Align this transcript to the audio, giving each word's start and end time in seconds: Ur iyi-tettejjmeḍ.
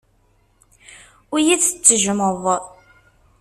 Ur 1.33 1.37
iyi-tettejjmeḍ. 1.41 2.43